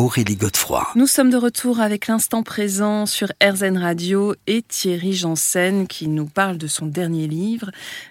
Aurélie 0.00 0.36
Godefroy. 0.36 0.86
Nous 0.94 1.06
sommes 1.06 1.30
de 1.30 1.38
retour 1.38 1.80
avec 1.80 2.06
l'instant 2.06 2.42
présent 2.42 3.06
sur 3.06 3.28
RZN 3.42 3.78
Radio 3.78 4.34
et 4.46 4.60
Thierry 4.60 5.14
Janssen 5.14 5.86
qui 5.86 6.06
nous 6.08 6.26
parle 6.26 6.58
de 6.58 6.66
son 6.66 6.84
dernier 6.84 7.26
livre, 7.26 7.70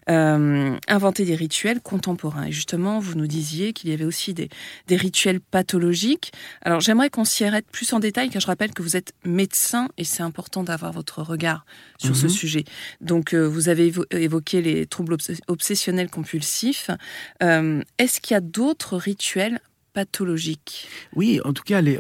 euh, 0.10 0.76
Inventer 0.88 1.26
des 1.26 1.36
rituels 1.36 1.82
contemporains. 1.82 2.46
Et 2.48 2.52
justement, 2.52 2.98
vous 3.00 3.14
nous 3.14 3.28
disiez 3.28 3.72
qu'il 3.72 3.92
y 3.92 3.94
avait 3.94 4.04
aussi 4.04 4.34
des, 4.34 4.50
des 4.88 4.96
rituels 4.96 5.40
pathologiques. 5.40 6.32
Alors 6.64 6.80
j'aimerais 6.80 7.12
qu'on 7.12 7.24
s'y 7.24 7.44
arrête 7.46 7.68
plus 7.72 7.94
en 7.94 8.00
détail 8.00 8.30
car 8.32 8.42
je 8.42 8.48
rappelle 8.48 8.74
que 8.74 8.82
vous 8.82 8.98
êtes 8.98 9.14
médecin 9.24 9.88
et 10.00 10.06
c'est 10.06 10.24
important 10.24 10.64
d'avoir 10.64 10.92
votre 10.92 11.22
regard 11.22 11.68
sur 12.00 12.16
ce 12.16 12.24
Mhm. 12.26 12.30
sujet. 12.32 12.64
Donc 13.02 13.36
euh, 13.36 13.48
vous 13.48 13.70
avez 13.70 13.92
évo- 13.92 14.06
évoqué 14.10 14.64
les 14.64 14.88
troubles 14.88 15.14
obs- 15.14 15.40
obsessionnels 15.48 16.10
compulsifs. 16.10 16.90
Euh, 17.44 17.84
Est-ce 18.00 18.22
qu'il 18.22 18.34
y 18.34 18.38
a 18.38 18.42
d'autres 18.42 18.98
rituels 18.98 19.60
pathologiques 19.96 20.88
Oui, 21.16 21.40
en 21.46 21.54
tout 21.54 21.64
cas, 21.64 21.82
euh, 21.82 21.98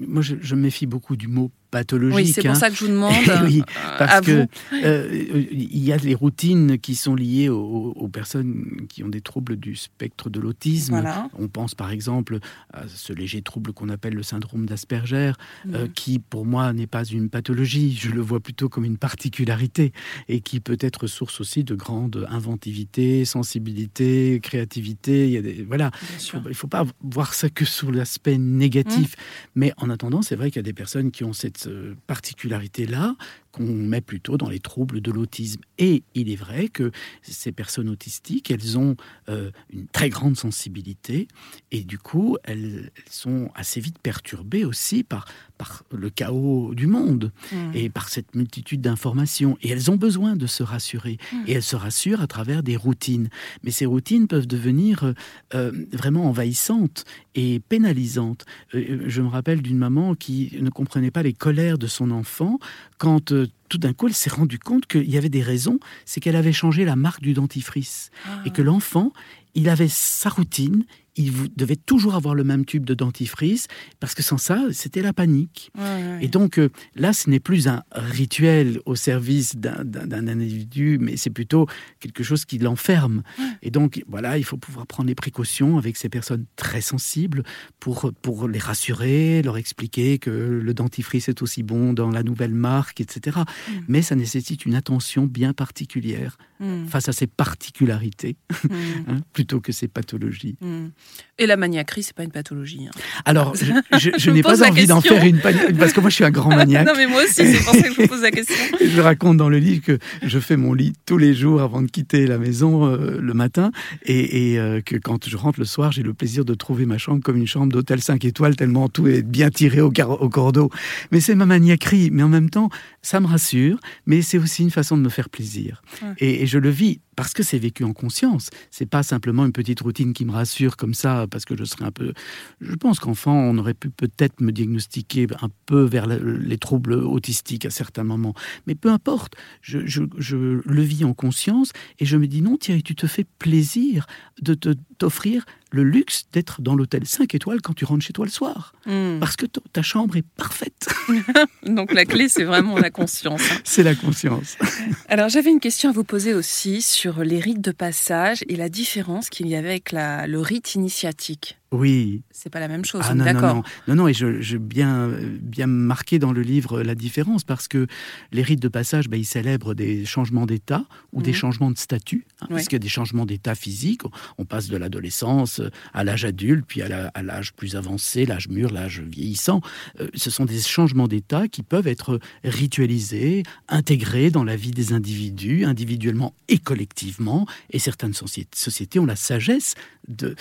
moi 0.00 0.22
je, 0.22 0.36
je 0.40 0.54
méfie 0.54 0.86
beaucoup 0.86 1.16
du 1.16 1.26
mot 1.26 1.50
pathologique. 1.70 2.16
Oui, 2.16 2.26
c'est 2.32 2.42
pour 2.42 2.50
hein. 2.52 2.54
ça 2.54 2.70
que 2.70 2.76
je 2.76 2.84
vous 2.84 2.90
demande. 2.92 3.12
Oui, 3.44 3.60
euh, 3.62 3.98
Parce 3.98 4.26
vous. 4.28 4.44
euh, 4.84 5.46
y 5.50 5.92
a 5.92 5.96
les 5.96 6.14
routines 6.14 6.78
qui 6.78 6.94
sont 6.94 7.14
liées 7.14 7.48
aux, 7.48 7.92
aux 7.96 8.08
personnes 8.08 8.86
qui 8.88 9.02
ont 9.04 9.08
des 9.08 9.20
troubles 9.20 9.56
du 9.56 9.76
spectre 9.76 10.30
de 10.30 10.40
l'autisme. 10.40 10.92
Voilà. 10.92 11.28
On 11.38 11.48
pense 11.48 11.74
par 11.74 11.90
exemple 11.90 12.38
à 12.72 12.88
ce 12.88 13.12
léger 13.12 13.42
trouble 13.42 13.72
qu'on 13.72 13.88
appelle 13.88 14.14
le 14.14 14.22
syndrome 14.22 14.66
d'Asperger, 14.66 15.32
euh, 15.72 15.84
Mhm. 15.86 15.92
qui 15.92 16.18
pour 16.18 16.46
moi 16.46 16.72
n'est 16.72 16.86
pas 16.86 17.04
une 17.04 17.28
pathologie, 17.28 17.96
je 17.98 18.10
le 18.10 18.20
vois 18.20 18.40
plutôt 18.40 18.68
comme 18.68 18.84
une 18.84 18.98
particularité 18.98 19.92
et 20.28 20.40
qui 20.40 20.60
peut 20.60 20.78
être 20.80 21.06
source 21.06 21.40
aussi 21.40 21.64
de 21.64 21.74
grande 21.74 22.26
inventivité, 22.30 23.24
sensibilité, 23.24 24.40
créativité. 24.42 25.26
Il 25.26 25.32
y 25.32 25.36
a 25.36 25.42
des, 25.42 25.64
voilà, 25.66 25.90
il 26.34 26.48
ne 26.48 26.52
faut 26.54 26.66
pas 26.68 26.84
voir 27.02 27.34
ça 27.34 27.48
que 27.48 27.64
sur 27.64 27.90
l'aspect 27.90 28.38
négatif. 28.38 29.16
Mais 29.54 29.72
en 29.78 29.90
attendant, 29.90 30.22
c'est 30.22 30.36
vrai 30.36 30.50
qu'il 30.50 30.56
y 30.56 30.60
a 30.60 30.62
des 30.62 30.72
personnes 30.72 31.10
qui 31.10 31.24
ont 31.24 31.32
cette 31.32 31.55
euh, 31.66 31.94
particularité-là 32.06 33.16
qu'on 33.56 33.64
met 33.64 34.00
plutôt 34.00 34.36
dans 34.36 34.48
les 34.48 34.60
troubles 34.60 35.00
de 35.00 35.10
l'autisme. 35.10 35.60
Et 35.78 36.02
il 36.14 36.30
est 36.30 36.36
vrai 36.36 36.68
que 36.68 36.90
ces 37.22 37.52
personnes 37.52 37.88
autistiques, 37.88 38.50
elles 38.50 38.78
ont 38.78 38.96
euh, 39.28 39.50
une 39.70 39.86
très 39.86 40.10
grande 40.10 40.36
sensibilité 40.36 41.28
et 41.70 41.82
du 41.82 41.98
coup, 41.98 42.36
elles, 42.44 42.90
elles 42.96 43.12
sont 43.12 43.50
assez 43.54 43.80
vite 43.80 43.98
perturbées 43.98 44.64
aussi 44.64 45.02
par, 45.04 45.26
par 45.58 45.84
le 45.90 46.10
chaos 46.10 46.74
du 46.74 46.86
monde 46.86 47.32
Mhm. 47.52 47.70
et 47.74 47.88
par 47.88 48.08
cette 48.08 48.34
multitude 48.34 48.80
d'informations. 48.80 49.56
Et 49.62 49.70
elles 49.70 49.90
ont 49.90 49.96
besoin 49.96 50.36
de 50.36 50.46
se 50.46 50.62
rassurer. 50.62 51.18
Mm. 51.32 51.36
Et 51.46 51.52
elles 51.52 51.62
se 51.62 51.76
rassurent 51.76 52.20
à 52.20 52.26
travers 52.26 52.62
des 52.62 52.76
routines. 52.76 53.28
Mais 53.62 53.70
ces 53.70 53.86
routines 53.86 54.26
peuvent 54.26 54.46
devenir 54.46 55.04
euh, 55.04 55.12
euh, 55.54 55.72
vraiment 55.92 56.26
envahissantes 56.26 57.04
et 57.34 57.60
pénalisantes. 57.60 58.44
Euh, 58.74 59.04
je 59.06 59.22
me 59.22 59.28
rappelle 59.28 59.62
d'une 59.62 59.78
maman 59.78 60.14
qui 60.14 60.56
ne 60.60 60.70
comprenait 60.70 61.10
pas 61.10 61.22
les 61.22 61.32
colères 61.32 61.78
de 61.78 61.86
son 61.86 62.10
enfant 62.10 62.58
quand 62.98 63.32
tout 63.68 63.78
d'un 63.78 63.92
coup 63.92 64.06
elle 64.06 64.14
s'est 64.14 64.30
rendue 64.30 64.58
compte 64.58 64.86
qu'il 64.86 65.10
y 65.10 65.16
avait 65.16 65.28
des 65.28 65.42
raisons. 65.42 65.78
C'est 66.04 66.20
qu'elle 66.20 66.36
avait 66.36 66.52
changé 66.52 66.84
la 66.84 66.96
marque 66.96 67.22
du 67.22 67.32
dentifrice 67.34 68.10
et 68.44 68.50
que 68.50 68.62
l'enfant, 68.62 69.12
il 69.56 69.68
avait 69.68 69.88
sa 69.90 70.28
routine. 70.30 70.84
Il 71.18 71.32
devait 71.56 71.76
toujours 71.76 72.14
avoir 72.14 72.34
le 72.34 72.44
même 72.44 72.66
tube 72.66 72.84
de 72.84 72.92
dentifrice 72.92 73.68
parce 74.00 74.14
que 74.14 74.22
sans 74.22 74.36
ça, 74.36 74.60
c'était 74.72 75.00
la 75.00 75.14
panique. 75.14 75.70
Ouais, 75.74 75.82
ouais, 75.82 76.18
Et 76.20 76.28
donc 76.28 76.58
euh, 76.58 76.68
là, 76.94 77.14
ce 77.14 77.30
n'est 77.30 77.40
plus 77.40 77.68
un 77.68 77.82
rituel 77.94 78.80
au 78.84 78.96
service 78.96 79.56
d'un- 79.56 79.80
individu, 80.28 80.98
mais 81.00 81.16
c'est 81.16 81.30
plutôt 81.30 81.66
quelque 82.00 82.22
chose 82.22 82.44
qui 82.44 82.58
l'enferme. 82.58 83.22
Et 83.62 83.70
donc 83.70 84.02
voilà, 84.06 84.36
il 84.36 84.44
faut 84.44 84.58
pouvoir 84.58 84.86
prendre 84.86 85.08
les 85.08 85.14
précautions 85.14 85.78
avec 85.78 85.96
ces 85.96 86.10
personnes 86.10 86.44
très 86.54 86.82
sensibles 86.82 87.44
pour, 87.80 88.12
pour 88.20 88.46
les 88.46 88.58
rassurer, 88.58 89.40
leur 89.42 89.56
expliquer 89.56 90.18
que 90.18 90.28
le 90.30 90.74
dentifrice 90.74 91.30
est 91.30 91.40
aussi 91.40 91.62
bon 91.62 91.94
dans 91.94 92.10
la 92.10 92.24
nouvelle 92.24 92.52
marque, 92.52 93.00
etc. 93.00 93.38
Mm. 93.38 93.72
Mais 93.88 94.02
ça 94.02 94.16
nécessite 94.16 94.66
une 94.66 94.74
attention 94.74 95.24
bien 95.24 95.54
particulière 95.54 96.36
Mhm. 96.58 96.86
face 96.88 97.06
à 97.10 97.12
ces 97.12 97.26
particularités, 97.26 98.36
Mhm. 98.64 98.70
hein, 99.08 99.20
plutôt 99.34 99.45
que 99.60 99.72
ces 99.72 99.88
pathologies. 99.88 100.56
Mhm. 100.60 100.90
Et 101.38 101.46
la 101.46 101.56
maniaquerie, 101.56 102.02
c'est 102.02 102.14
pas 102.14 102.24
une 102.24 102.30
pathologie. 102.32 102.86
hein. 102.88 102.98
Alors, 103.24 103.54
je, 103.54 103.66
je- 103.98 104.10
je 104.18 104.18
Je 104.26 104.30
n'ai 104.30 104.42
pas 104.42 104.62
envie 104.68 104.86
d'en 104.86 105.00
faire 105.00 105.24
une 105.24 105.38
parce 105.40 105.92
que 105.92 106.00
moi 106.00 106.10
je 106.10 106.14
suis 106.16 106.24
un 106.24 106.30
grand 106.30 106.50
maniaque. 106.56 106.86
non, 106.86 106.94
mais 106.96 107.06
moi 107.06 107.22
aussi, 107.22 107.34
c'est 107.34 107.64
pour 107.64 107.74
ça 107.74 107.82
que 107.82 107.94
je 107.94 108.00
vous 108.02 108.08
pose 108.08 108.22
la 108.22 108.30
question. 108.32 108.54
Je 108.80 109.00
raconte 109.00 109.36
dans 109.36 109.48
le 109.48 109.58
livre 109.58 109.82
que 109.84 109.98
je 110.22 110.38
fais 110.38 110.56
mon 110.56 110.72
lit 110.72 110.92
tous 111.06 111.18
les 111.18 111.34
jours 111.34 111.60
avant 111.62 111.82
de 111.82 111.86
quitter 111.90 112.26
la 112.26 112.38
maison 112.38 112.86
euh, 112.86 113.18
le 113.20 113.34
matin 113.34 113.70
et, 114.04 114.52
et, 114.52 114.58
euh, 114.58 114.80
que 114.80 114.96
quand 114.96 115.28
je 115.28 115.36
rentre 115.36 115.58
le 115.60 115.64
soir, 115.66 115.92
j'ai 115.92 116.02
le 116.02 116.14
plaisir 116.14 116.44
de 116.44 116.54
trouver 116.54 116.86
ma 116.86 116.98
chambre 116.98 117.22
comme 117.22 117.36
une 117.36 117.46
chambre 117.46 117.72
d'hôtel 117.72 118.00
5 118.00 118.24
étoiles 118.24 118.56
tellement 118.56 118.88
tout 118.88 119.06
est 119.06 119.22
bien 119.22 119.50
tiré 119.50 119.80
au, 119.80 119.90
cordeau. 119.90 120.70
Mais 121.12 121.20
c'est 121.20 121.34
ma 121.34 121.46
maniaquerie, 121.46 122.10
mais 122.10 122.22
en 122.22 122.28
même 122.28 122.50
temps, 122.50 122.70
ça 123.02 123.20
me 123.20 123.26
rassure, 123.26 123.78
mais 124.06 124.22
c'est 124.22 124.38
aussi 124.38 124.62
une 124.62 124.70
façon 124.70 124.96
de 124.96 125.02
me 125.02 125.08
faire 125.10 125.28
plaisir. 125.28 125.82
Ouais. 126.02 126.08
Et, 126.18 126.42
et 126.42 126.46
je 126.46 126.58
le 126.58 126.70
vis 126.70 127.00
parce 127.16 127.32
que 127.32 127.42
c'est 127.42 127.58
vécu 127.58 127.82
en 127.84 127.92
conscience. 127.92 128.50
C'est 128.70 128.86
pas 128.86 129.02
simplement 129.02 129.44
une 129.46 129.52
petite 129.52 129.80
routine 129.80 130.12
qui 130.12 130.24
me 130.24 130.32
rassure 130.32 130.76
comme 130.76 130.94
ça 130.94 131.26
parce 131.30 131.44
que 131.44 131.56
je 131.56 131.64
serais 131.64 131.84
un 131.86 131.90
peu. 131.90 132.12
Je 132.60 132.74
pense 132.74 133.00
qu'enfant, 133.00 133.34
on 133.34 133.58
aurait 133.58 133.74
pu 133.74 133.90
peut-être 133.90 134.40
me 134.40 134.52
diagnostiquer 134.52 135.26
un 135.40 135.48
peu 135.66 135.82
vers 135.82 136.06
le- 136.06 136.36
les 136.36 136.58
troubles 136.58 136.92
autistiques 136.94 137.64
à 137.66 137.70
certains 137.70 138.04
moments. 138.04 138.34
Mais 138.66 138.74
peu 138.74 138.90
importe, 138.90 139.34
je, 139.62 139.80
je- 139.86 140.60
le 140.64 140.82
vis 140.82 141.04
en 141.04 141.14
conscience 141.14 141.72
et 141.98 142.04
je 142.04 142.16
me 142.16 142.26
dis 142.26 142.42
non, 142.42 142.56
Thierry, 142.58 142.82
tu 142.82 142.94
te 142.94 143.06
fais 143.06 143.24
plaisir 143.38 144.06
de 144.42 144.54
t'offrir 144.98 145.44
le 145.72 145.82
luxe 145.82 146.26
d'être 146.32 146.62
dans 146.62 146.74
l'hôtel 146.74 147.06
5 147.06 147.34
étoiles 147.34 147.60
quand 147.60 147.74
tu 147.74 147.84
rentres 147.84 148.04
chez 148.04 148.12
toi 148.12 148.24
le 148.24 148.30
soir. 148.30 148.72
Mhm. 148.86 149.18
Parce 149.20 149.36
que 149.36 149.46
ta 149.46 149.82
chambre 149.82 150.16
est 150.16 150.24
parfaite. 150.36 150.88
Donc 151.66 151.92
la 151.92 152.04
clé, 152.04 152.28
c'est 152.28 152.44
vraiment 152.44 152.78
la 152.78 152.90
conscience. 152.90 153.42
hein. 153.52 153.58
C'est 153.64 153.82
la 153.82 153.94
conscience. 153.94 154.56
Alors 155.08 155.28
j'avais 155.28 155.50
une 155.50 155.60
question 155.60 155.90
à 155.90 155.92
vous 155.92 156.04
poser 156.04 156.34
aussi 156.34 156.82
sur 156.82 157.24
les 157.24 157.40
rites 157.40 157.60
de 157.60 157.72
passage 157.72 158.44
et 158.48 158.56
la 158.56 158.68
différence 158.68 159.28
qu'il 159.28 159.48
y 159.48 159.56
avait 159.56 159.70
avec 159.70 159.92
la, 159.92 160.26
le 160.26 160.40
rite 160.40 160.74
initiatique. 160.74 161.58
Oui. 161.72 162.22
C'est 162.30 162.48
pas 162.50 162.60
la 162.60 162.68
même 162.68 162.84
chose, 162.84 163.02
Ah 163.04 163.14
non, 163.14 163.24
non, 163.24 163.32
d'accord 163.32 163.54
non, 163.56 163.62
non, 163.88 163.94
non, 163.96 164.08
et 164.08 164.14
je, 164.14 164.40
je 164.40 164.56
bien, 164.56 165.10
bien 165.40 165.66
marqué 165.66 166.18
dans 166.20 166.32
le 166.32 166.42
livre 166.42 166.82
la 166.82 166.94
différence 166.94 167.42
parce 167.42 167.66
que 167.66 167.86
les 168.30 168.42
rites 168.42 168.60
de 168.62 168.68
passage, 168.68 169.08
ben, 169.08 169.16
ils 169.18 169.24
célèbrent 169.26 169.74
des 169.74 170.04
changements 170.04 170.46
d'état 170.46 170.84
ou 171.12 171.22
des 171.22 171.30
Mhm. 171.32 171.36
changements 171.36 171.70
de 171.72 171.78
statut, 171.78 172.24
hein, 172.40 172.46
Ouais. 172.48 172.56
parce 172.56 172.64
qu'il 172.68 172.74
y 172.74 172.76
a 172.76 172.80
des 172.80 172.88
changements 172.88 173.26
d'état 173.26 173.54
physique. 173.56 174.02
On 174.38 174.44
passe 174.44 174.68
de 174.68 174.76
l'adolescence 174.76 175.60
à 175.92 176.04
l'âge 176.04 176.24
adulte, 176.24 176.64
puis 176.68 176.82
à 176.82 177.22
l'âge 177.22 177.52
plus 177.52 177.74
avancé, 177.74 178.26
l'âge 178.26 178.48
mûr, 178.48 178.70
l'âge 178.72 179.00
vieillissant. 179.00 179.60
Euh, 180.00 180.08
ce 180.14 180.30
sont 180.30 180.44
des 180.44 180.60
changements 180.60 181.08
d'état 181.08 181.48
qui 181.48 181.62
peuvent 181.64 181.88
être 181.88 182.20
ritualisés, 182.44 183.42
intégrés 183.68 184.30
dans 184.30 184.44
la 184.44 184.56
vie 184.56 184.70
des 184.70 184.92
individus, 184.92 185.64
individuellement 185.64 186.34
et 186.48 186.58
collectivement. 186.58 187.46
Et 187.70 187.78
certaines 187.78 188.12
soci- 188.12 188.46
sociétés 188.54 188.98
ont 188.98 189.06
la 189.06 189.16
sagesse 189.16 189.74
de 190.08 190.36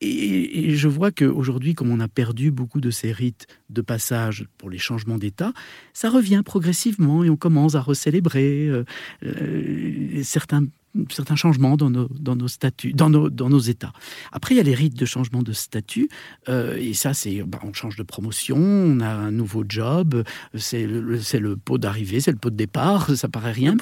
et, 0.00 0.76
je 0.76 0.88
vois 0.88 1.10
qu'aujourd'hui, 1.10 1.74
comme 1.74 1.90
on 1.90 1.98
a 1.98 2.08
perdu 2.08 2.50
beaucoup 2.50 2.80
de 2.80 2.90
ces 2.90 3.10
rites 3.10 3.46
de 3.68 3.82
passage 3.82 4.46
pour 4.56 4.70
les 4.70 4.78
changements 4.78 5.18
d'état, 5.18 5.52
ça 5.92 6.08
revient 6.08 6.42
progressivement 6.44 7.24
et 7.24 7.30
on 7.30 7.36
commence 7.36 7.74
à 7.74 7.80
recélébrer 7.80 8.68
euh, 8.68 8.84
euh, 9.24 10.22
certains, 10.22 10.66
certains 11.10 11.36
changements 11.36 11.76
dans 11.76 11.90
nos, 11.90 12.08
dans 12.18 12.36
nos 12.36 12.48
statuts, 12.48 12.92
dans 12.92 13.10
nos, 13.10 13.30
dans 13.30 13.48
nos 13.48 13.58
états. 13.58 13.92
Après, 14.32 14.54
il 14.54 14.58
y 14.58 14.60
a 14.60 14.64
les 14.64 14.74
rites 14.74 14.96
de 14.98 15.04
changement 15.06 15.42
de 15.42 15.52
statut, 15.52 16.08
euh, 16.48 16.76
et 16.76 16.94
ça, 16.94 17.14
c'est 17.14 17.42
bah, 17.42 17.58
on 17.62 17.72
change 17.72 17.96
de 17.96 18.02
promotion, 18.02 18.56
on 18.58 19.00
a 19.00 19.08
un 19.08 19.30
nouveau 19.30 19.64
job, 19.68 20.22
c'est 20.54 20.86
le, 20.86 21.00
le- 21.00 21.56
pot 21.56 21.78
d'arrivée, 21.78 22.20
c'est 22.20 22.32
le 22.32 22.38
pot 22.38 22.50
de 22.50 22.56
départ, 22.56 23.10
ça 23.16 23.28
paraît 23.28 23.52
rien, 23.52 23.72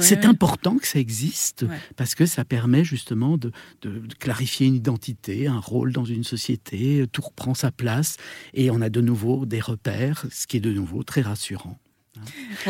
c'est 0.00 0.24
important 0.24 0.76
que 0.78 0.86
ça 0.86 0.98
existe 0.98 1.62
Ouais. 1.68 1.76
parce 1.96 2.14
que 2.14 2.24
ça 2.26 2.44
permet 2.44 2.84
justement 2.84 3.36
de 3.38 3.52
clarifier 4.18 4.66
une 4.66 4.74
identité, 4.74 5.46
un 5.48 5.58
rôle 5.58 5.92
dans 5.92 6.04
une 6.04 6.24
société, 6.24 7.04
tout 7.12 7.22
reprend 7.22 7.54
sa 7.54 7.70
place 7.70 8.16
et 8.54 8.70
on 8.70 8.80
a 8.80 8.88
de 8.90 9.00
nouveau 9.00 9.44
des 9.46 9.60
repères, 9.60 10.24
ce 10.30 10.46
qui 10.46 10.56
est 10.58 10.60
de 10.60 10.72
nouveau 10.72 11.02
très 11.02 11.20
rassurant. 11.22 11.78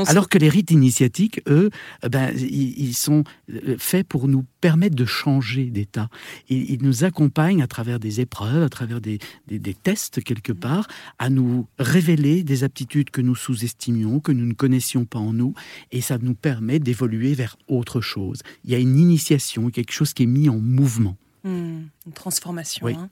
Alors 0.06 0.29
que 0.29 0.39
les 0.39 0.49
rites 0.49 0.71
initiatiques, 0.71 1.41
eux, 1.49 1.71
eh 2.03 2.09
ben, 2.09 2.33
ils, 2.37 2.95
sont 2.95 3.25
euh, 3.50 3.77
faits 3.79 4.06
pour 4.06 4.29
nous 4.29 4.45
permettre 4.61 4.95
de 4.97 5.05
changer 5.05 5.65
d'état. 5.65 6.09
Ils, 6.49 6.83
nous 6.83 7.05
accompagnent 7.05 7.62
à 7.62 7.67
travers 7.67 7.99
des 7.99 8.21
épreuves, 8.21 8.62
à 8.62 8.69
travers 8.69 9.00
des, 9.00 9.19
des- 9.47 9.59
des 9.59 9.75
tests 9.75 10.23
quelque 10.23 10.53
part, 10.53 10.87
à 11.19 11.31
nous 11.31 11.67
révéler 11.79 12.43
des 12.45 12.65
aptitudes 12.65 13.11
que 13.11 13.21
nous 13.21 13.35
sous-estimions, 13.37 14.21
que 14.21 14.33
nous 14.33 14.47
ne 14.47 14.55
connaissions 14.55 15.05
pas 15.05 15.19
en 15.19 15.33
nous, 15.33 15.55
et 15.93 16.00
ça 16.00 16.19
nous 16.19 16.35
permet 16.35 16.79
d'évoluer 16.79 17.35
vers 17.35 17.56
autre 17.69 18.00
chose. 18.00 18.41
Il 18.65 18.71
y 18.71 18.75
a 18.75 18.79
une 18.79 18.99
initiation, 18.99 19.71
quelque 19.71 19.93
chose 19.93 20.12
qui 20.12 20.25
est 20.25 20.27
mis 20.27 20.49
en 20.49 20.59
mouvement. 20.59 21.17
Hmm, 21.45 21.83
une 22.06 22.12
transformation. 22.15 22.85
Oui. 22.87 22.95
hein. 22.95 23.09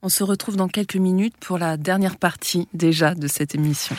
On 0.00 0.08
se 0.08 0.22
retrouve 0.22 0.56
dans 0.56 0.68
quelques 0.68 0.96
minutes 0.96 1.34
pour 1.40 1.58
la 1.58 1.76
dernière 1.76 2.16
partie 2.16 2.68
déjà 2.72 3.14
de 3.14 3.26
cette 3.26 3.54
émission. 3.56 3.96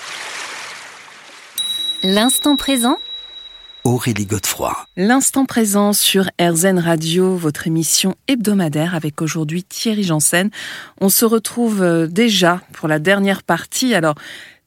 L'instant 2.04 2.56
présent 2.56 2.98
Aurélie 3.84 4.26
Godefroy. 4.26 4.74
L'instant 4.96 5.46
présent 5.46 5.92
sur 5.92 6.30
RZN 6.40 6.80
Radio, 6.80 7.36
votre 7.36 7.68
émission 7.68 8.16
hebdomadaire 8.30 8.96
avec 8.96 9.22
aujourd'hui 9.22 9.66
Thierry 9.66 10.04
Janssen. 10.04 10.50
On 11.02 11.10
se 11.10 11.26
retrouve 11.26 11.82
euh, 11.82 12.08
déjà 12.08 12.62
pour 12.72 12.88
la 12.88 13.00
dernière 13.00 13.44
partie. 13.44 13.94
Alors, 13.96 14.16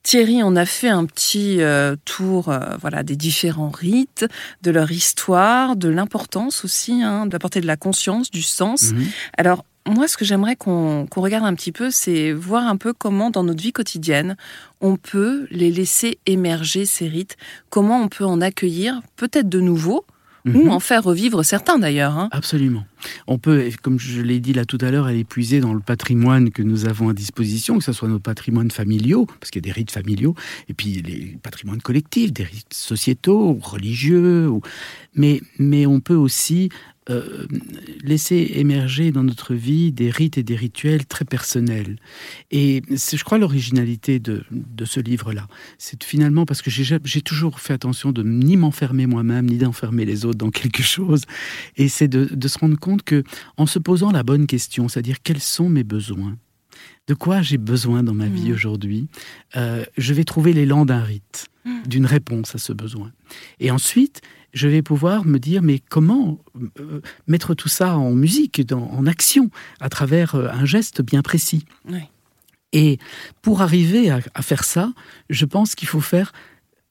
Thierry, 0.03 0.43
on 0.43 0.57
a 0.57 0.67
fait 0.67 0.91
un 0.91 1.07
petit 1.07 1.63
euh, 1.63 1.97
tour 2.05 2.51
euh, 2.51 2.77
voilà, 2.83 3.03
des 3.03 3.17
différents 3.17 3.71
rites, 3.71 4.27
de 4.61 4.71
leur 4.71 4.93
histoire, 4.93 5.77
de 5.77 5.89
l'importance 5.89 6.67
aussi, 6.67 7.03
hein, 7.03 7.25
d'apporter 7.25 7.63
de 7.63 7.67
la 7.67 7.79
conscience, 7.79 8.31
du 8.31 8.43
sens. 8.43 8.93
Mhm. 8.93 9.07
Alors, 9.39 9.65
moi, 9.89 10.07
ce 10.09 10.17
que 10.17 10.25
j'aimerais 10.25 10.57
qu'on 10.57 11.07
regarde 11.17 11.45
un 11.45 11.55
petit 11.55 11.73
peu, 11.73 11.91
c'est 11.91 12.33
voir 12.33 12.67
un 12.67 12.77
peu 12.77 12.93
comment, 12.93 13.31
dans 13.31 13.43
notre 13.45 13.63
vie 13.63 13.73
quotidienne, 13.73 14.37
on 14.81 14.97
peut 14.97 15.47
les 15.51 15.71
laisser 15.71 16.19
émerger, 16.27 16.85
ces 16.87 17.09
rites, 17.09 17.37
comment 17.71 18.01
on 18.01 18.09
peut 18.09 18.25
en 18.25 18.41
accueillir 18.41 19.01
peut-être 19.17 19.49
de 19.49 19.61
nouveaux, 19.61 20.05
ou 20.45 20.51
Mhm. 20.51 20.71
en 20.71 20.81
faire 20.81 21.05
revivre 21.05 21.45
certains 21.45 21.79
d'ailleurs. 21.79 22.19
hein. 22.19 22.29
Absolument. 22.33 22.85
On 23.27 23.39
peut, 23.39 23.69
comme 23.83 23.99
je 23.99 24.21
l'ai 24.21 24.41
dit 24.41 24.53
là 24.53 24.65
tout 24.65 24.79
à 24.81 24.91
l'heure, 24.91 25.07
aller 25.07 25.25
puiser 25.25 25.61
dans 25.61 25.75
le 25.75 25.81
patrimoine 25.81 26.51
que 26.51 26.63
nous 26.63 26.87
avons 26.87 27.09
à 27.09 27.15
disposition, 27.15 27.79
que 27.79 27.85
ce 27.85 27.93
soit 27.93 28.09
nos 28.09 28.19
patrimoines 28.21 28.71
familiaux, 28.71 29.27
parce 29.41 29.51
qu'il 29.51 29.61
y 29.61 29.65
a 29.65 29.69
des 29.69 29.73
rites 29.73 29.91
familiaux, 29.91 30.35
et 30.69 30.75
puis 30.75 31.03
les 31.03 31.39
patrimoines 31.43 31.81
collectifs, 31.83 32.33
des 32.33 32.45
rites 32.45 32.75
sociétaux, 32.75 33.59
religieux. 33.63 34.49
ou- 34.49 34.63
Mais, 35.15 35.41
mais 35.59 35.87
on 35.87 36.01
peut 36.01 36.15
aussi 36.15 36.69
euh, 37.11 37.47
laisser 38.05 38.53
émerger 38.55 39.11
dans 39.11 39.25
notre 39.25 39.55
vie 39.55 39.91
des 39.91 40.09
rites 40.11 40.39
et 40.39 40.45
des 40.45 40.55
rituels 40.55 41.05
très 41.05 41.25
personnels. 41.25 41.97
Et 42.53 42.81
c'est, 42.95 43.17
je 43.17 43.25
crois, 43.25 43.39
l'originalité 43.39 44.21
de, 44.21 44.45
ce 44.85 45.01
livre-là. 45.01 45.49
C'est 45.79 46.03
finalement 46.05 46.45
parce 46.47 46.63
que 46.63 46.71
j'ai, 46.71 46.85
ja- 46.85 46.99
j'ai 47.05 47.21
toujours 47.21 47.59
fait 47.59 47.73
attention 47.73 48.13
de 48.13 48.23
ni 48.23 48.57
m'enfermer 48.57 49.07
moi-même, 49.07 49.47
ni 49.47 49.57
d'enfermer 49.59 50.05
les 50.05 50.25
autres 50.25 50.39
dans 50.39 50.51
quelque 50.51 50.83
chose. 50.83 51.23
Et 51.77 51.89
c'est 51.89 52.07
de 52.09 52.49
se 52.49 52.59
rendre 52.59 52.79
compte 52.79 52.92
que, 53.01 53.25
en 53.57 53.65
se 53.67 53.79
posant 53.79 54.11
la 54.13 54.23
bonne 54.23 54.47
question, 54.47 54.89
c'est-à-dire 54.89 55.23
quels 55.23 55.41
sont 55.41 55.71
mes 55.71 55.85
besoins, 55.85 56.37
de 57.09 57.15
quoi 57.15 57.41
j'ai 57.43 57.59
besoin 57.59 58.03
dans 58.03 58.15
ma 58.15 58.27
vie 58.29 58.49
Mhm. 58.49 58.55
aujourd'hui, 58.55 59.09
euh, 59.57 59.85
je 59.97 60.13
vais 60.15 60.25
trouver 60.25 60.53
l'élan 60.53 60.85
d'un 60.85 61.03
rite, 61.03 61.47
Mhm. 61.65 61.83
d'une 61.87 62.07
réponse 62.07 62.55
à 62.55 62.59
ce 62.59 62.73
besoin. 62.73 63.11
Et 63.61 63.71
ensuite, 63.71 64.21
je 64.53 64.69
vais 64.69 64.83
pouvoir 64.83 65.25
me 65.25 65.39
dire, 65.39 65.63
mais 65.63 65.79
comment 65.79 66.39
euh, 66.79 67.01
mettre 67.27 67.55
tout 67.55 67.69
ça 67.69 67.97
en 67.97 68.13
musique, 68.13 68.67
dans- 68.67 68.91
en 68.91 69.07
action, 69.07 69.51
à 69.81 69.89
travers 69.89 70.35
euh, 70.35 70.49
un 70.53 70.65
geste 70.67 71.01
bien 71.03 71.23
précis. 71.23 71.65
Oui. 71.89 72.01
Et 72.75 72.99
pour 73.43 73.61
arriver 73.63 74.11
à, 74.11 74.21
à 74.35 74.43
faire 74.43 74.65
ça, 74.65 74.93
je 75.31 75.45
pense 75.45 75.75
qu'il 75.75 75.89
faut 75.89 76.01
faire 76.01 76.33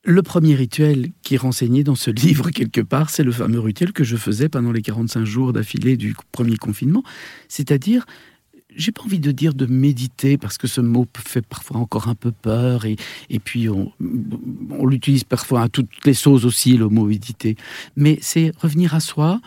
le 0.03 0.21
premier 0.23 0.55
rituel 0.55 1.11
qui 1.21 1.35
est 1.35 1.37
renseigné 1.37 1.83
dans 1.83 1.95
ce 1.95 2.09
livre 2.11 2.49
quelque 2.49 2.81
part, 2.81 3.09
c'est 3.09 3.23
le 3.23 3.31
fameux 3.31 3.59
rituel 3.59 3.93
que 3.93 4.03
je 4.03 4.15
faisais 4.17 4.49
pendant 4.49 4.71
les 4.71 4.81
45 4.81 5.25
jours 5.25 5.53
d'affilée 5.53 5.95
du 5.97 6.15
premier 6.31 6.57
confinement, 6.57 7.03
c'est-à-dire 7.47 8.05
j'ai 8.75 8.93
pas 8.93 9.01
envie 9.03 9.19
de 9.19 9.31
dire 9.33 9.53
de 9.53 9.65
méditer 9.65 10.37
parce 10.37 10.57
que 10.57 10.65
ce 10.65 10.79
mot 10.79 11.05
fait 11.17 11.45
parfois 11.45 11.75
encore 11.77 12.07
un 12.07 12.15
peu 12.15 12.31
peur 12.31 12.85
et, 12.85 12.95
et 13.29 13.39
puis 13.39 13.67
on, 13.67 13.91
on 14.69 14.85
l'utilise 14.85 15.25
parfois 15.25 15.63
à 15.63 15.67
toutes 15.69 15.89
les 16.05 16.13
sauces 16.13 16.45
aussi 16.45 16.77
le 16.77 16.87
mot 16.87 17.03
méditer. 17.05 17.57
Mais 17.97 18.17
c'est 18.21 18.53
revenir 18.57 18.95
à 18.95 19.01
soi, 19.01 19.41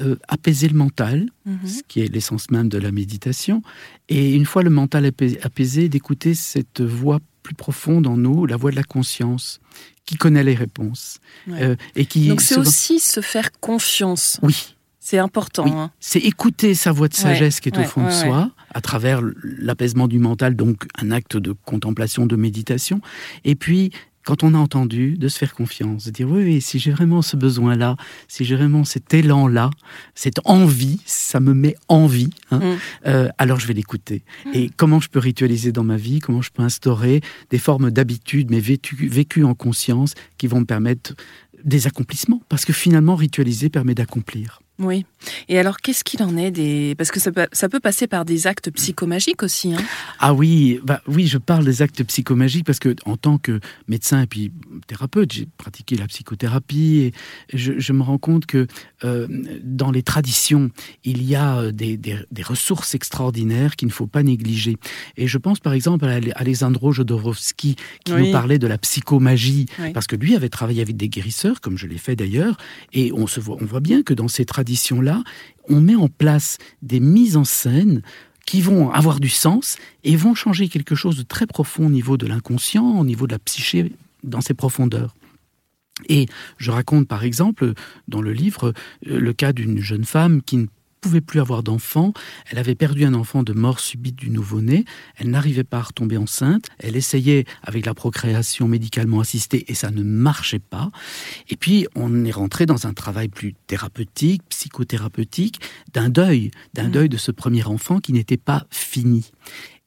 euh, 0.00 0.16
apaiser 0.28 0.66
le 0.68 0.76
mental, 0.78 1.28
Mhm. 1.44 1.66
ce 1.66 1.82
qui 1.88 2.00
est 2.00 2.08
l'essence 2.08 2.50
même 2.50 2.70
de 2.70 2.78
la 2.78 2.90
méditation. 2.90 3.62
Et 4.08 4.34
une 4.34 4.46
fois 4.46 4.62
le 4.62 4.70
mental 4.70 5.04
apais- 5.04 5.38
apaisé, 5.42 5.90
d'écouter 5.90 6.32
cette 6.34 6.80
voix 6.80 7.20
plus 7.42 7.54
profonde 7.54 8.06
en 8.06 8.16
nous, 8.16 8.46
la 8.46 8.56
voix 8.56 8.70
de 8.70 8.76
la 8.76 8.82
conscience, 8.82 9.60
qui 10.10 10.16
connaît 10.16 10.42
les 10.42 10.56
réponses. 10.56 11.18
Ouais. 11.46 11.62
Euh, 11.62 11.76
et 11.94 12.04
qui 12.04 12.26
Donc 12.26 12.40
c'est 12.40 12.54
souvent- 12.54 12.66
aussi 12.68 12.98
se 12.98 13.20
faire 13.20 13.52
confiance. 13.60 14.40
Oui, 14.42 14.74
C'est 14.98 15.18
important. 15.18 15.64
oui. 15.64 15.70
hein. 15.72 15.92
c'est 16.00 16.18
écouter 16.18 16.74
sa 16.74 16.90
voix 16.90 17.06
de 17.06 17.14
Ouais, 17.14 17.20
sagesse 17.22 17.60
qui 17.60 17.68
est 17.68 17.76
ouais, 17.78 17.84
au 17.84 17.88
fond 17.88 18.04
de 18.04 18.10
soi, 18.10 18.50
à 18.74 18.80
travers 18.80 19.20
l'apaisement 19.44 20.08
du 20.08 20.18
mental, 20.18 20.56
donc 20.56 20.86
un 21.00 21.12
acte 21.12 21.36
de 21.36 21.52
contemplation, 21.64 22.26
de 22.26 22.34
méditation. 22.34 23.00
Et 23.44 23.54
puis, 23.54 23.92
quand 24.24 24.42
on 24.44 24.54
a 24.54 24.58
entendu, 24.58 25.16
de 25.16 25.28
se 25.28 25.38
faire 25.38 25.54
confiance, 25.54 26.04
de 26.04 26.10
dire 26.10 26.28
oui, 26.28 26.42
oui 26.44 26.60
si 26.60 26.78
j'ai 26.78 26.90
vraiment 26.90 27.22
ce 27.22 27.36
besoin-là, 27.36 27.96
si 28.28 28.44
j'ai 28.44 28.56
vraiment 28.56 28.84
cet 28.84 29.12
élan-là, 29.14 29.70
cette 30.14 30.40
envie, 30.44 31.00
ça 31.06 31.40
me 31.40 31.54
met 31.54 31.76
envie, 31.88 32.30
hein, 32.50 32.58
Mm. 32.58 32.76
euh, 33.06 33.28
alors 33.38 33.58
je 33.60 33.66
vais 33.66 33.74
l'écouter. 33.74 34.22
Et 34.52 34.70
comment 34.76 35.00
je 35.00 35.08
peux 35.08 35.18
ritualiser 35.18 35.72
dans 35.72 35.84
ma 35.84 35.96
vie, 35.96 36.18
comment 36.18 36.42
je 36.42 36.50
peux 36.50 36.62
instaurer 36.62 37.20
des 37.50 37.58
formes 37.58 37.90
d'habitude, 37.90 38.50
mais 38.50 38.60
vécues 38.60 39.08
vécues 39.08 39.44
en 39.44 39.54
conscience, 39.54 40.14
qui 40.38 40.46
vont 40.46 40.60
me 40.60 40.66
permettre 40.66 41.14
des 41.64 41.86
accomplissements. 41.86 42.42
Parce 42.48 42.64
que 42.64 42.72
finalement, 42.72 43.16
ritualiser 43.16 43.68
permet 43.68 43.94
d'accomplir. 43.94 44.60
Oui. 44.80 45.04
Et 45.48 45.58
alors, 45.58 45.76
qu'est-ce 45.78 46.02
qu'il 46.04 46.22
en 46.22 46.36
est 46.38 46.50
des... 46.50 46.94
Parce 46.96 47.10
que 47.10 47.20
ça 47.20 47.30
peut, 47.30 47.46
ça 47.52 47.68
peut 47.68 47.80
passer 47.80 48.06
par 48.06 48.24
des 48.24 48.46
actes 48.46 48.70
psychomagiques 48.70 49.42
aussi. 49.42 49.74
Hein. 49.74 49.82
Ah 50.18 50.32
oui, 50.32 50.80
bah 50.82 51.02
oui, 51.06 51.26
je 51.26 51.36
parle 51.38 51.64
des 51.66 51.82
actes 51.82 52.02
psychomagiques 52.04 52.64
parce 52.64 52.78
que 52.78 52.96
en 53.04 53.16
tant 53.18 53.36
que 53.36 53.60
médecin 53.88 54.22
et 54.22 54.26
puis 54.26 54.50
thérapeute, 54.86 55.32
j'ai 55.32 55.46
pratiqué 55.58 55.96
la 55.96 56.06
psychothérapie 56.06 56.96
et 56.98 57.12
je, 57.52 57.74
je 57.78 57.92
me 57.92 58.02
rends 58.02 58.16
compte 58.18 58.46
que 58.46 58.66
euh, 59.04 59.26
dans 59.62 59.90
les 59.90 60.02
traditions, 60.02 60.70
il 61.04 61.22
y 61.22 61.34
a 61.34 61.58
euh, 61.58 61.72
des, 61.72 61.96
des- 61.98 62.24
des 62.30 62.42
ressources 62.42 62.94
extraordinaires 62.94 63.76
qu'il 63.76 63.88
ne 63.88 63.92
faut 63.92 64.06
pas 64.06 64.22
négliger. 64.22 64.76
Et 65.18 65.26
je 65.26 65.36
pense 65.38 65.60
par 65.60 65.74
exemple 65.74 66.06
à 66.06 66.18
Alexandro 66.36 66.92
Jodorowsky 66.92 67.76
qui 68.04 68.12
Oui. 68.14 68.26
nous 68.26 68.32
parlait 68.32 68.58
de 68.58 68.66
la 68.66 68.78
psychomagie 68.78 69.66
Oui. 69.78 69.92
parce 69.92 70.06
que 70.06 70.16
lui 70.16 70.34
avait 70.36 70.48
travaillé 70.48 70.80
avec 70.80 70.96
des 70.96 71.08
guérisseurs, 71.10 71.60
comme 71.60 71.76
je 71.76 71.86
l'ai 71.86 71.98
fait 71.98 72.16
d'ailleurs, 72.16 72.56
et 72.94 73.12
on, 73.12 73.26
se 73.26 73.40
voit, 73.40 73.58
on 73.60 73.66
voit 73.66 73.80
bien 73.80 74.02
que 74.02 74.14
dans 74.14 74.28
ces 74.28 74.46
traditions-là, 74.70 75.24
on 75.68 75.80
met 75.80 75.96
en 75.96 76.08
place 76.08 76.58
des 76.82 77.00
mises 77.00 77.36
en 77.36 77.44
scène 77.44 78.02
qui 78.46 78.60
vont 78.60 78.90
avoir 78.90 79.18
du 79.18 79.28
sens 79.28 79.76
et 80.04 80.14
vont 80.14 80.34
changer 80.34 80.68
quelque 80.68 80.94
chose 80.94 81.16
de 81.16 81.22
très 81.22 81.46
profond 81.46 81.86
au 81.86 81.90
niveau 81.90 82.16
de 82.16 82.26
l'inconscient, 82.26 82.98
au 82.98 83.04
niveau 83.04 83.26
de 83.26 83.32
la 83.32 83.40
psyché, 83.40 83.92
dans 84.22 84.40
ses 84.40 84.54
profondeurs. 84.54 85.14
Et 86.08 86.26
je 86.56 86.70
raconte 86.70 87.08
par 87.08 87.24
exemple 87.24 87.72
dans 88.06 88.22
le 88.22 88.32
livre 88.32 88.72
euh, 89.08 89.18
le 89.20 89.32
cas 89.32 89.52
d'une 89.52 89.80
jeune 89.80 90.04
femme 90.04 90.40
qui 90.40 90.56
ne 90.56 90.66
pouvait 91.00 91.20
plus 91.20 91.40
avoir 91.40 91.62
d'enfant, 91.62 92.12
elle 92.50 92.58
avait 92.58 92.74
perdu 92.74 93.04
un 93.04 93.14
enfant 93.14 93.42
de 93.42 93.52
mort 93.52 93.80
subite 93.80 94.16
du 94.16 94.30
nouveau-né, 94.30 94.84
elle 95.16 95.30
n'arrivait 95.30 95.64
pas 95.64 95.78
à 95.78 95.82
retomber 95.82 96.16
enceinte, 96.16 96.66
elle 96.78 96.96
essayait 96.96 97.44
avec 97.62 97.86
la 97.86 97.94
procréation 97.94 98.68
médicalement 98.68 99.20
assistée 99.20 99.64
et 99.68 99.74
ça 99.74 99.90
ne 99.90 100.02
marchait 100.02 100.58
pas. 100.58 100.90
Et 101.48 101.56
puis 101.56 101.86
on 101.94 102.24
est 102.24 102.30
rentré 102.30 102.66
dans 102.66 102.86
un 102.86 102.92
travail 102.92 103.28
plus 103.28 103.54
thérapeutique, 103.66 104.42
psychothérapeutique, 104.48 105.60
d'un 105.94 106.08
deuil, 106.08 106.50
d'un 106.74 106.84
Mhm. 106.84 106.92
deuil 106.92 107.08
de 107.08 107.16
ce 107.16 107.30
premier 107.30 107.64
enfant 107.64 108.00
qui 108.00 108.12
n'était 108.12 108.36
pas 108.36 108.66
fini. 108.70 109.30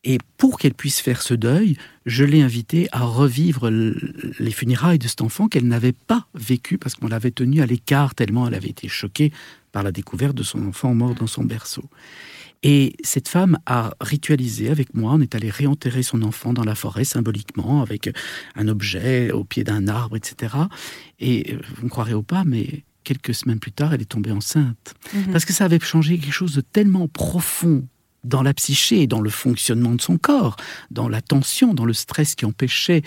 Et 0.06 0.18
pour 0.36 0.58
qu'elle 0.58 0.74
puisse 0.74 1.00
faire 1.00 1.22
ce 1.22 1.32
deuil, 1.32 1.78
je 2.04 2.24
l'ai 2.24 2.42
invitée 2.42 2.88
à 2.92 3.00
revivre 3.04 3.70
les 3.70 4.50
funérailles 4.50 4.98
de 4.98 5.08
cet 5.08 5.22
enfant 5.22 5.48
qu'elle 5.48 5.66
n'avait 5.66 5.92
pas 5.94 6.26
vécu 6.34 6.76
parce 6.76 6.94
qu'on 6.94 7.08
l'avait 7.08 7.30
tenu 7.30 7.62
à 7.62 7.66
l'écart 7.66 8.14
tellement 8.14 8.46
elle 8.46 8.54
avait 8.54 8.68
été 8.68 8.86
choquée 8.88 9.32
par 9.74 9.82
la 9.82 9.90
découverte 9.92 10.36
de 10.36 10.44
son 10.44 10.64
enfant 10.68 10.94
mort 10.94 11.14
dans 11.16 11.26
son 11.26 11.42
berceau. 11.44 11.84
Et 12.62 12.94
cette 13.02 13.28
femme 13.28 13.58
a 13.66 13.92
ritualisé 14.00 14.70
avec 14.70 14.94
moi. 14.94 15.12
On 15.14 15.20
est 15.20 15.34
allé 15.34 15.50
réenterrer 15.50 16.02
son 16.04 16.22
enfant 16.22 16.52
dans 16.54 16.62
la 16.64 16.76
forêt 16.76 17.04
symboliquement 17.04 17.82
avec 17.82 18.08
un 18.54 18.68
objet 18.68 19.32
au 19.32 19.42
pied 19.44 19.64
d'un 19.64 19.88
arbre, 19.88 20.16
etc. 20.16 20.54
Et 21.18 21.54
euh, 21.54 21.58
vous 21.76 21.84
ne 21.84 21.88
croirez 21.90 22.14
ou 22.14 22.22
pas, 22.22 22.44
mais 22.44 22.84
quelques 23.02 23.34
semaines 23.34 23.58
plus 23.58 23.72
tard, 23.72 23.92
elle 23.92 24.00
est 24.00 24.04
tombée 24.16 24.30
enceinte. 24.30 24.94
Mhm. 25.12 25.32
Parce 25.32 25.44
que 25.44 25.52
ça 25.52 25.64
avait 25.64 25.80
changé 25.80 26.16
quelque 26.18 26.32
chose 26.32 26.54
de 26.54 26.60
tellement 26.62 27.08
profond 27.08 27.86
dans 28.22 28.42
la 28.42 28.54
psyché 28.54 29.02
et 29.02 29.06
dans 29.06 29.20
le 29.20 29.28
fonctionnement 29.28 29.94
de 29.94 30.00
son 30.00 30.16
corps, 30.16 30.56
dans 30.90 31.08
la 31.10 31.20
tension, 31.20 31.74
dans 31.74 31.84
le 31.84 31.92
stress 31.92 32.34
qui 32.36 32.46
empêchait, 32.46 33.02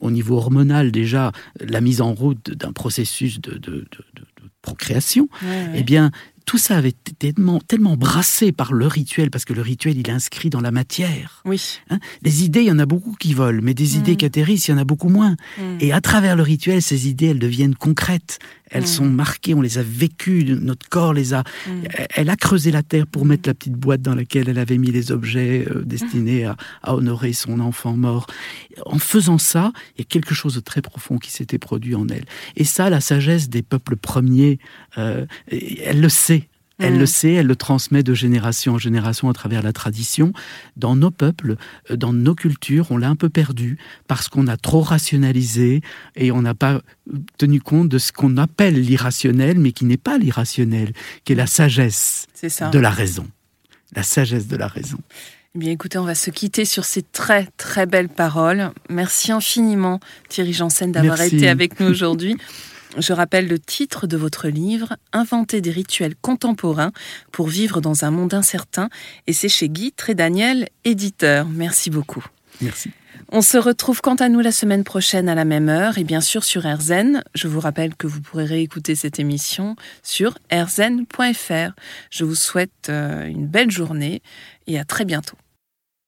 au 0.00 0.10
niveau 0.10 0.36
hormonal 0.38 0.90
déjà, 0.90 1.30
la 1.60 1.80
mise 1.80 2.00
en 2.00 2.12
route 2.14 2.50
d'un 2.50 2.72
processus 2.72 3.40
de, 3.40 3.52
de- 3.52 3.58
de- 3.58 4.04
de- 4.16 4.26
de 4.35 4.35
procréation. 4.66 5.28
Ouais, 5.42 5.48
ouais. 5.48 5.72
Eh 5.76 5.82
bien, 5.82 6.10
tout 6.46 6.58
ça 6.58 6.76
avait 6.76 6.90
été 6.90 7.12
tellement, 7.12 7.58
tellement 7.58 7.96
brassé 7.96 8.52
par 8.52 8.72
le 8.72 8.86
rituel, 8.86 9.30
parce 9.30 9.44
que 9.44 9.52
le 9.52 9.62
rituel, 9.62 9.98
il 9.98 10.08
est 10.08 10.12
inscrit 10.12 10.48
dans 10.48 10.60
la 10.60 10.70
matière. 10.70 11.42
Oui. 11.44 11.60
hein. 11.90 11.98
Les 12.22 12.44
idées, 12.44 12.60
il 12.60 12.66
y 12.68 12.70
en 12.70 12.78
a 12.78 12.86
beaucoup 12.86 13.14
qui 13.18 13.34
volent, 13.34 13.60
mais 13.62 13.74
des 13.74 13.94
Mm. 13.96 13.98
idées 13.98 14.16
qui 14.16 14.24
atterrissent, 14.24 14.68
il 14.68 14.70
y 14.70 14.74
en 14.74 14.78
a 14.78 14.84
beaucoup 14.84 15.08
moins. 15.08 15.36
Mm. 15.58 15.62
Et 15.80 15.92
à 15.92 16.00
travers 16.00 16.36
le 16.36 16.42
rituel, 16.44 16.80
ces 16.82 17.08
idées, 17.08 17.26
elles 17.26 17.40
deviennent 17.40 17.74
concrètes. 17.74 18.38
Elles 18.70 18.82
Mm. 18.84 18.86
sont 18.86 19.06
marquées, 19.06 19.54
on 19.54 19.60
les 19.60 19.78
a 19.78 19.82
vécues, 19.82 20.44
notre 20.60 20.88
corps 20.88 21.14
les 21.14 21.34
a. 21.34 21.40
Mm. 21.66 21.70
Elle 22.14 22.30
a 22.30 22.36
creusé 22.36 22.70
la 22.70 22.82
terre 22.84 23.06
pour 23.08 23.24
mettre 23.26 23.48
la 23.48 23.54
petite 23.54 23.74
boîte 23.74 24.02
dans 24.02 24.14
laquelle 24.14 24.48
elle 24.48 24.58
avait 24.58 24.78
mis 24.78 24.90
les 24.92 25.10
objets 25.12 25.66
euh, 25.68 25.82
destinés 25.84 26.44
à, 26.44 26.56
à 26.82 26.94
honorer 26.94 27.32
son 27.32 27.58
enfant 27.60 27.96
mort. 27.96 28.26
En 28.84 28.98
faisant 29.00 29.38
ça, 29.38 29.72
il 29.96 30.00
y 30.00 30.02
a 30.02 30.04
quelque 30.04 30.34
chose 30.34 30.54
de 30.54 30.60
très 30.60 30.80
profond 30.82 31.18
qui 31.18 31.30
s'était 31.32 31.58
produit 31.58 31.94
en 31.96 32.06
elle. 32.08 32.24
Et 32.56 32.64
ça, 32.64 32.88
la 32.90 33.00
sagesse 33.00 33.48
des 33.48 33.62
peuples 33.62 33.96
premiers, 33.96 34.58
euh, 34.98 35.26
elle 35.50 36.00
le 36.00 36.08
sait. 36.08 36.35
Elle 36.78 36.96
Mm. 36.96 36.98
le 36.98 37.06
sait, 37.06 37.32
elle 37.32 37.46
le 37.46 37.56
transmet 37.56 38.02
de 38.02 38.12
génération 38.12 38.74
en 38.74 38.78
génération 38.78 39.30
à 39.30 39.32
travers 39.32 39.62
la 39.62 39.72
tradition. 39.72 40.32
Dans 40.76 40.94
nos 40.94 41.10
peuples, 41.10 41.56
euh, 41.90 41.96
dans 41.96 42.12
nos 42.12 42.34
cultures, 42.34 42.90
on 42.90 42.98
l'a 42.98 43.08
un 43.08 43.16
peu 43.16 43.28
perdu 43.30 43.78
parce 44.08 44.28
qu'on 44.28 44.46
a 44.46 44.56
trop 44.56 44.82
rationalisé 44.82 45.80
et 46.16 46.30
on 46.32 46.42
n'a 46.42 46.54
pas 46.54 46.74
euh, 46.74 46.80
tenu 47.38 47.60
compte 47.60 47.88
de 47.88 47.98
ce 47.98 48.12
qu'on 48.12 48.36
appelle 48.36 48.80
l'irrationnel, 48.80 49.58
mais 49.58 49.72
qui 49.72 49.86
n'est 49.86 49.96
pas 49.96 50.18
l'irrationnel, 50.18 50.92
qui 51.24 51.32
est 51.32 51.36
la 51.36 51.46
sagesse 51.46 52.26
ça. 52.48 52.68
de 52.68 52.78
la 52.78 52.90
raison. 52.90 53.26
La 53.94 54.02
sagesse 54.02 54.46
de 54.46 54.56
la 54.56 54.66
raison. 54.66 54.98
Eh 55.54 55.58
bien, 55.58 55.70
écoutez, 55.70 55.96
on 55.96 56.04
va 56.04 56.14
se 56.14 56.28
quitter 56.30 56.66
sur 56.66 56.84
ces 56.84 57.00
très, 57.00 57.48
très 57.56 57.86
belles 57.86 58.10
paroles. 58.10 58.72
Merci 58.90 59.32
infiniment, 59.32 60.00
Thierry 60.28 60.52
Janssen, 60.52 60.92
d'avoir 60.92 61.18
été 61.22 61.48
avec 61.48 61.80
nous 61.80 61.86
aujourd'hui. 61.86 62.36
Je 62.98 63.12
rappelle 63.12 63.48
le 63.48 63.58
titre 63.58 64.06
de 64.06 64.16
votre 64.16 64.48
livre, 64.48 64.96
Inventer 65.12 65.60
des 65.60 65.70
rituels 65.70 66.14
contemporains 66.16 66.92
pour 67.32 67.48
vivre 67.48 67.80
dans 67.80 68.04
un 68.04 68.10
monde 68.10 68.34
incertain, 68.34 68.88
et 69.26 69.32
c'est 69.32 69.48
chez 69.48 69.68
Guy 69.68 69.92
Trédaniel, 69.92 70.68
éditeur. 70.84 71.46
Merci 71.48 71.90
beaucoup. 71.90 72.24
Merci. 72.60 72.90
On 73.32 73.42
se 73.42 73.58
retrouve 73.58 74.00
quant 74.00 74.14
à 74.14 74.28
nous 74.28 74.40
la 74.40 74.52
semaine 74.52 74.84
prochaine 74.84 75.28
à 75.28 75.34
la 75.34 75.44
même 75.44 75.68
heure 75.68 75.98
et 75.98 76.04
bien 76.04 76.20
sûr 76.20 76.44
sur 76.44 76.62
RZN. 76.62 77.24
Je 77.34 77.48
vous 77.48 77.60
rappelle 77.60 77.96
que 77.96 78.06
vous 78.06 78.20
pourrez 78.20 78.44
réécouter 78.44 78.94
cette 78.94 79.18
émission 79.18 79.74
sur 80.02 80.38
rzn.fr. 80.52 81.72
Je 82.10 82.24
vous 82.24 82.34
souhaite 82.34 82.88
euh, 82.88 83.26
une 83.26 83.46
belle 83.46 83.70
journée 83.70 84.22
et 84.66 84.78
à 84.78 84.84
très 84.84 85.04
bientôt. 85.04 85.36